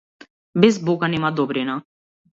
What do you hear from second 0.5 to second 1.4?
Без бога нема